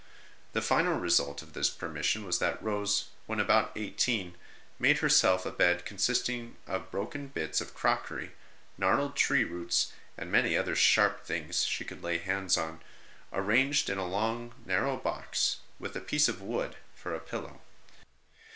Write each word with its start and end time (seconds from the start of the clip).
The 0.53 0.63
final 0.63 0.97
result 0.97 1.43
of 1.43 1.53
this 1.53 1.69
permission 1.69 2.25
was 2.25 2.39
that 2.39 2.59
Rose, 2.63 3.09
when 3.27 3.39
about 3.39 3.71
eighteen, 3.75 4.35
made 4.79 4.97
her 4.97 5.09
self 5.09 5.45
a 5.45 5.51
bed 5.51 5.85
consisting 5.85 6.57
of 6.65 6.89
broken 6.89 7.27
bits 7.27 7.61
of 7.61 7.75
crockery, 7.75 8.31
gnarled 8.79 9.15
tree 9.15 9.43
roots, 9.43 9.91
and 10.17 10.35
any 10.35 10.57
other 10.57 10.75
sharp 10.75 11.23
things 11.23 11.65
she 11.65 11.85
could 11.85 12.01
lay 12.01 12.17
hands 12.17 12.57
on, 12.57 12.81
arranged 13.31 13.91
in 13.91 13.99
a 13.99 14.07
long 14.09 14.55
narrow 14.65 14.97
box 14.97 15.57
with 15.77 15.95
a 15.95 16.01
piece 16.01 16.27
of 16.27 16.41
wood 16.41 16.77
for 16.95 17.13
a 17.13 17.19
pillow. 17.19 17.61